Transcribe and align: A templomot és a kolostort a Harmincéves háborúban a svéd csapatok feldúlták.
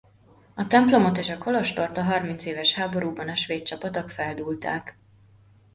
A 0.53 0.67
templomot 0.67 1.17
és 1.17 1.29
a 1.29 1.37
kolostort 1.37 1.97
a 1.97 2.03
Harmincéves 2.03 2.73
háborúban 2.73 3.29
a 3.29 3.35
svéd 3.35 3.61
csapatok 3.61 4.09
feldúlták. 4.09 4.97